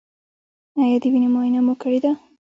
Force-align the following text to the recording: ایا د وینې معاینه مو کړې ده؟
ایا 0.79 0.97
د 1.01 1.05
وینې 1.11 1.29
معاینه 1.33 1.59
مو 1.65 1.73
کړې 1.81 1.99
ده؟ 2.03 2.11